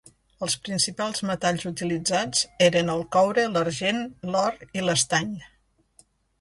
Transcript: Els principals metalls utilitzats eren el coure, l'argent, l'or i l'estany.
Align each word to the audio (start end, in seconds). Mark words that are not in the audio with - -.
Els 0.45 0.53
principals 0.67 1.21
metalls 1.31 1.65
utilitzats 1.71 2.41
eren 2.69 2.91
el 2.95 3.05
coure, 3.19 3.45
l'argent, 3.53 4.03
l'or 4.33 4.61
i 4.81 4.89
l'estany. 4.89 5.33